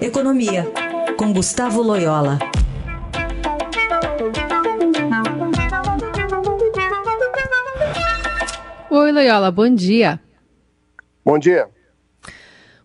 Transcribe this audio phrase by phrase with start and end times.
[0.00, 0.64] Economia,
[1.18, 2.38] com Gustavo Loyola.
[8.90, 10.18] Oi, Loyola, bom dia.
[11.22, 11.68] Bom dia.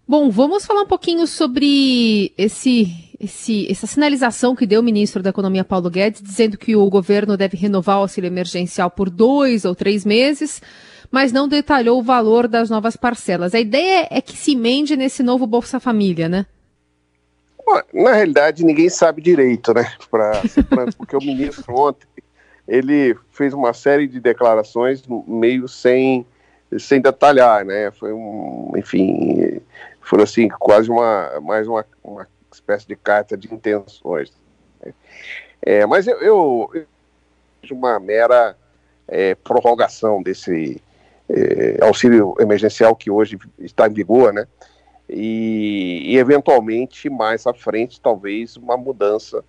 [0.05, 5.29] Bom, vamos falar um pouquinho sobre esse, esse, essa sinalização que deu o ministro da
[5.29, 9.73] Economia Paulo Guedes, dizendo que o governo deve renovar o auxílio emergencial por dois ou
[9.73, 10.61] três meses,
[11.09, 13.55] mas não detalhou o valor das novas parcelas.
[13.55, 16.45] A ideia é que se emende nesse novo Bolsa Família, né?
[17.93, 19.91] Na realidade, ninguém sabe direito, né?
[20.09, 20.41] Pra,
[20.97, 22.07] porque o ministro ontem
[22.67, 26.25] ele fez uma série de declarações meio sem,
[26.79, 27.91] sem detalhar, né?
[27.91, 29.61] Foi um, enfim,
[30.01, 34.33] foi assim quase uma mais uma, uma espécie de carta de intenções.
[34.83, 34.93] Né?
[35.61, 36.85] É, mas eu, eu, eu
[37.71, 38.55] uma mera
[39.07, 40.81] é, prorrogação desse
[41.29, 44.47] é, auxílio emergencial que hoje está em vigor, né?
[45.09, 49.43] E, e, eventualmente mais à frente talvez uma mudança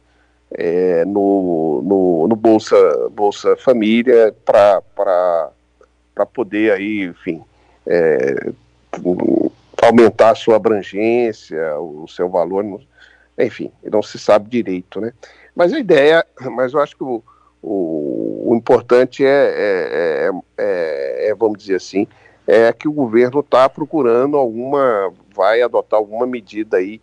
[0.50, 2.76] é, no, no, no, Bolsa,
[3.10, 4.82] Bolsa Família para
[6.32, 7.42] poder aí, enfim,
[7.86, 8.52] é,
[9.82, 12.64] aumentar a sua abrangência, o seu valor,
[13.38, 15.12] enfim, não se sabe direito, né?
[15.54, 17.22] Mas a ideia, mas eu acho que o,
[17.62, 22.06] o, o importante é, é, é, é, vamos dizer assim,
[22.46, 27.00] é que o governo está procurando alguma, vai adotar alguma medida aí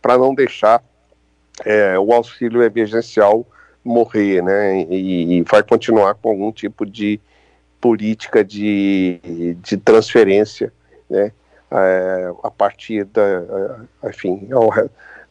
[0.00, 0.82] para não deixar
[1.64, 3.46] é, o auxílio emergencial
[3.84, 4.80] morrer, né?
[4.90, 7.20] E, e, vai continuar com algum tipo de
[7.80, 10.72] política de, de transferência,
[11.08, 11.32] né?
[11.70, 14.70] É, a partir da, enfim, ao,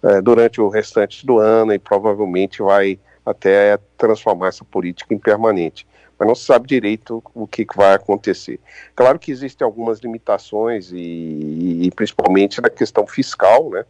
[0.03, 5.85] é, durante o restante do ano e provavelmente vai até transformar essa política em permanente
[6.22, 8.59] mas não se sabe direito o que, vai acontecer.
[8.95, 13.83] Claro que existem algumas limitações, e, e principalmente na questão fiscal, né?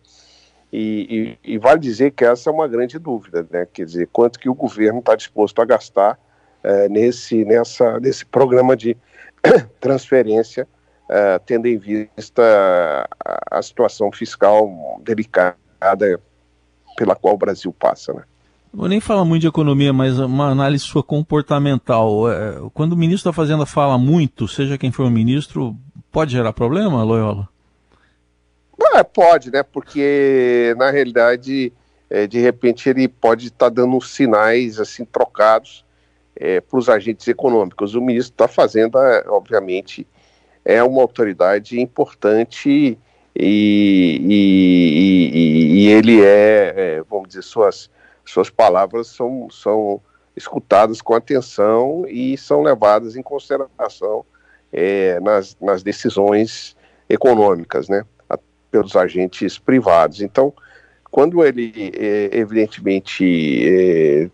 [0.72, 3.68] E, e, e, vale dizer que essa é uma grande dúvida, né?
[3.74, 6.18] Quer dizer, quanto que o governo está disposto a gastar
[6.64, 8.96] é, nesse, nessa, nesse programa de
[9.82, 10.66] transferência,
[11.10, 15.58] é, tendo em vista a, a situação fiscal delicada
[16.96, 18.24] pela qual o Brasil passa, né?
[18.74, 22.32] Vou nem falar muito de economia, mas uma análise sua comportamental.
[22.32, 25.76] É, quando o ministro da Fazenda fala muito, seja quem for o ministro,
[26.10, 27.50] pode gerar problema, Loyola?
[28.94, 29.62] É, pode, né?
[29.62, 31.74] Porque na realidade,
[32.10, 35.86] é, de repente, ele pode estar tá dando sinais assim trocados
[36.36, 37.94] é, para os agentes econômicos.
[37.94, 40.08] O ministro da Fazenda, obviamente,
[40.64, 42.98] é uma autoridade importante
[43.36, 47.90] e, e, e, e ele é, é, vamos dizer, suas
[48.32, 50.02] suas palavras são, são
[50.36, 54.26] escutadas com atenção e são levadas em consideração
[54.72, 56.76] é, nas, nas decisões
[57.10, 58.06] econômicas, né,
[58.70, 60.22] pelos agentes privados.
[60.22, 60.54] Então,
[61.12, 64.30] quando ele, é, evidentemente, é,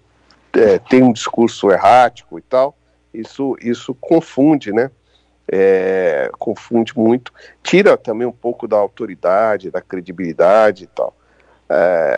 [0.53, 2.77] é, tem um discurso errático e tal,
[3.11, 4.91] isso, isso confunde, né,
[5.51, 7.33] é, confunde muito,
[7.63, 11.15] tira também um pouco da autoridade, da credibilidade e tal.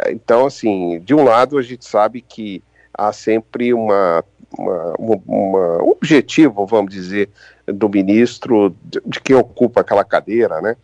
[0.07, 4.23] Então, assim, de um lado a gente sabe que há sempre uma,
[4.57, 4.93] uma,
[5.27, 7.29] uma, um objetivo, vamos dizer,
[7.65, 10.75] do ministro, de, de quem ocupa aquela cadeira, né,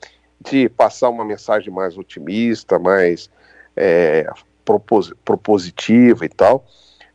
[0.41, 3.29] de passar uma mensagem mais otimista, mais
[3.75, 4.27] é,
[4.63, 6.65] propos, propositiva e tal,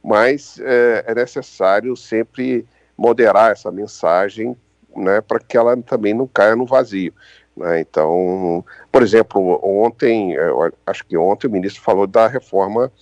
[0.03, 2.66] mas é, é necessário sempre
[2.97, 4.56] moderar essa mensagem
[4.97, 7.15] né, para que ela também não caia no vazio.
[7.56, 7.81] Né?
[7.81, 10.34] Então, por exemplo, ontem,
[10.87, 12.93] acho que ontem o ministro falou da reforma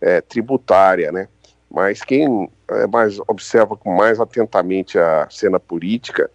[0.00, 1.28] é, tributária, né?
[1.70, 6.30] Mas quem é, mais observa mais atentamente a cena política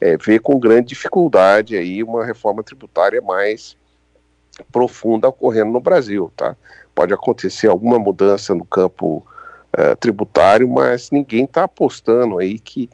[0.00, 3.76] é, vê com grande dificuldade aí uma reforma tributária mais
[4.70, 6.56] profunda ocorrendo no Brasil, tá?
[6.94, 9.26] Pode acontecer alguma mudança no campo
[9.72, 12.88] é, tributário, mas ninguém está apostando aí que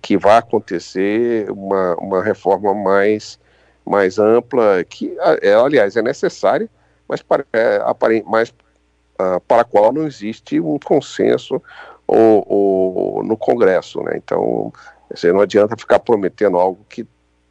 [0.00, 3.38] que vai acontecer uma, uma reforma mais
[3.84, 6.68] mais ampla, que, é, aliás, é necessária,
[7.08, 7.80] mas para, é,
[8.24, 11.60] mais, uh, para a qual não existe um consenso
[12.06, 14.00] ou, ou, no Congresso.
[14.02, 14.12] Né?
[14.16, 14.72] Então,
[15.10, 17.06] você não adianta ficar prometendo algo que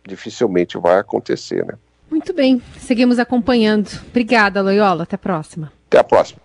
[0.07, 1.65] dificilmente vai acontecer.
[1.65, 1.73] Né?
[2.09, 3.89] Muito bem, seguimos acompanhando.
[4.09, 5.03] Obrigada, Loyola.
[5.03, 5.71] Até a próxima.
[5.87, 6.41] Até a próxima.